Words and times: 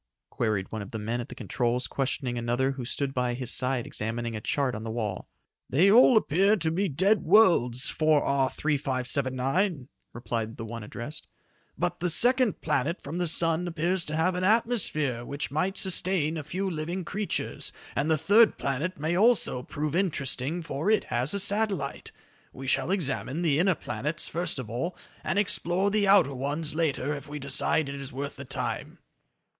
queried 0.31 0.71
one 0.71 0.81
of 0.81 0.91
the 0.91 0.97
men 0.97 1.21
at 1.21 1.29
the 1.29 1.35
controls 1.35 1.85
questioning 1.85 2.35
another 2.35 2.71
who 2.71 2.83
stood 2.85 3.13
by 3.13 3.35
his 3.35 3.51
side 3.53 3.85
examining 3.85 4.35
a 4.35 4.41
chart 4.41 4.73
on 4.73 4.83
the 4.83 4.89
wall. 4.89 5.29
"They 5.69 5.91
all 5.91 6.17
appear 6.17 6.57
to 6.57 6.71
be 6.71 6.89
dead 6.89 7.21
worlds, 7.21 7.81
4R 7.95 8.51
3579," 8.51 9.89
replied 10.11 10.57
the 10.57 10.65
one 10.65 10.81
addressed, 10.81 11.27
"but 11.77 11.99
the 11.99 12.09
second 12.09 12.61
planet 12.61 12.99
from 12.99 13.19
the 13.19 13.27
sun 13.27 13.67
appears 13.67 14.03
to 14.05 14.15
have 14.15 14.33
an 14.33 14.43
atmosphere 14.43 15.23
which 15.23 15.51
might 15.51 15.77
sustain 15.77 16.35
a 16.35 16.43
few 16.43 16.67
living 16.67 17.05
creatures, 17.05 17.71
and 17.95 18.09
the 18.09 18.17
third 18.17 18.57
planet 18.57 18.97
may 18.99 19.15
also 19.15 19.61
prove 19.61 19.95
interesting 19.95 20.63
for 20.63 20.89
it 20.89 21.03
has 21.03 21.35
a 21.35 21.39
satellite. 21.39 22.11
We 22.51 22.65
shall 22.65 22.89
examine 22.89 23.43
the 23.43 23.59
inner 23.59 23.75
planets 23.75 24.27
first 24.27 24.57
of 24.57 24.67
all, 24.67 24.97
and 25.23 25.37
explore 25.37 25.91
the 25.91 26.07
outer 26.07 26.33
ones 26.33 26.73
later 26.73 27.13
if 27.13 27.29
we 27.29 27.37
decide 27.37 27.87
it 27.87 27.93
is 28.01 28.11
worth 28.11 28.35
the 28.37 28.45
time." 28.45 28.97